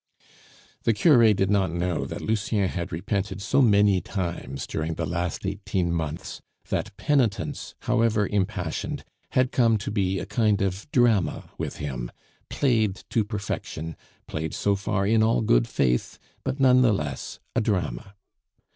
[0.81, 5.45] The cure did not know that Lucien had repented so many times during the last
[5.45, 9.03] eighteen months, that penitence, however impassioned,
[9.33, 12.11] had come to be a kind of drama with him,
[12.49, 13.95] played to perfection,
[14.25, 18.15] played so far in all good faith, but none the less a drama.